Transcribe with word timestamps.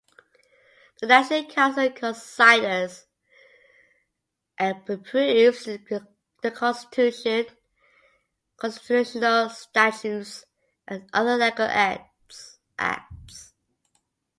The 0.99 1.05
National 1.05 1.45
Council 1.45 1.91
considers 1.91 3.05
and 4.57 4.77
approves 4.89 5.65
the 5.65 6.51
Constitution, 6.51 7.45
constitutional 8.57 9.49
statutes 9.51 10.45
and 10.87 11.07
other 11.13 11.37
legal 11.37 11.67
acts. 12.79 13.53